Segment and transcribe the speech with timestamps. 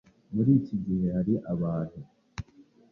[0.33, 1.99] Muri iki gihe, hari abantu